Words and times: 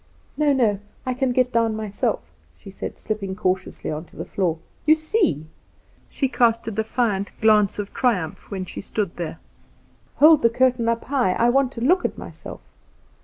"No, 0.35 0.51
no; 0.51 0.79
I 1.05 1.13
can 1.13 1.31
get 1.31 1.53
down 1.53 1.75
myself," 1.75 2.21
she 2.57 2.71
said, 2.71 2.97
slipping 2.97 3.35
cautiously 3.35 3.91
on 3.91 4.05
to 4.05 4.15
the 4.15 4.25
floor. 4.25 4.57
"You 4.87 4.95
see!" 4.95 5.45
She 6.09 6.27
cast 6.27 6.67
a 6.67 6.71
defiant 6.71 7.29
glance 7.39 7.77
of 7.77 7.93
triumph 7.93 8.49
when 8.49 8.65
she 8.65 8.81
stood 8.81 9.17
there. 9.17 9.37
"Hold 10.15 10.41
the 10.41 10.49
curtain 10.49 10.89
up 10.89 11.03
high, 11.03 11.33
I 11.33 11.51
want 11.51 11.71
to 11.73 11.81
look 11.81 12.03
at 12.03 12.17
myself." 12.17 12.61